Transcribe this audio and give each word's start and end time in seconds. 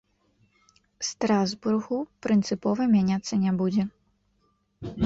Страсбургу, 1.09 1.99
прынцыпова 2.27 2.81
мяняцца 2.95 3.33
не 3.47 3.51
будзе. 3.63 3.83